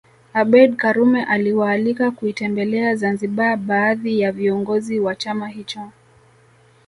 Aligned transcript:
Abeid 0.33 0.75
Karume 0.77 1.23
aliwaalika 1.23 2.11
kuitembelea 2.11 2.95
Zanzibar 2.95 3.57
baadhi 3.57 4.19
ya 4.19 4.31
viongozi 4.31 4.99
wa 4.99 5.15
chama 5.15 5.47
hicho 5.47 5.91